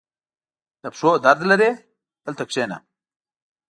[0.81, 1.71] •د پښو درد لرې؟
[2.25, 2.77] دلته کښېنه.